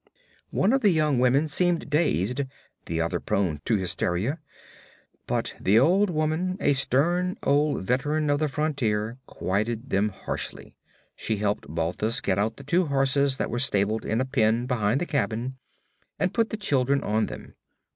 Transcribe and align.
One 0.49 0.73
of 0.73 0.81
the 0.81 0.89
young 0.89 1.19
women 1.19 1.47
seemed 1.47 1.91
dazed, 1.91 2.41
the 2.87 2.99
other 2.99 3.19
prone 3.19 3.61
to 3.65 3.75
hysteria. 3.75 4.39
But 5.27 5.53
the 5.61 5.77
old 5.77 6.09
woman, 6.09 6.57
a 6.59 6.73
stern 6.73 7.37
old 7.43 7.83
veteran 7.83 8.27
of 8.31 8.39
the 8.39 8.47
frontier, 8.49 9.19
quieted 9.27 9.91
them 9.91 10.09
harshly; 10.09 10.75
she 11.15 11.37
helped 11.37 11.67
Balthus 11.69 12.19
get 12.19 12.39
out 12.39 12.57
the 12.57 12.63
two 12.63 12.87
horses 12.87 13.37
that 13.37 13.51
were 13.51 13.59
stabled 13.59 14.03
in 14.03 14.19
a 14.19 14.25
pen 14.25 14.65
behind 14.65 14.99
the 15.01 15.05
cabin 15.05 15.59
and 16.17 16.33
put 16.33 16.49
the 16.49 16.57
children 16.57 17.03
on 17.03 17.27
them. 17.27 17.53